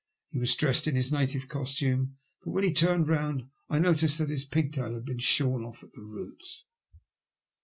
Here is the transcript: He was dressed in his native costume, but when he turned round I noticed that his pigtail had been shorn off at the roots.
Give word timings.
He 0.31 0.39
was 0.39 0.55
dressed 0.55 0.87
in 0.87 0.95
his 0.95 1.11
native 1.13 1.47
costume, 1.47 2.15
but 2.43 2.49
when 2.49 2.63
he 2.63 2.73
turned 2.73 3.07
round 3.07 3.43
I 3.69 3.77
noticed 3.77 4.17
that 4.17 4.31
his 4.31 4.45
pigtail 4.45 4.95
had 4.95 5.05
been 5.05 5.19
shorn 5.19 5.63
off 5.63 5.83
at 5.83 5.93
the 5.93 6.01
roots. 6.01 6.65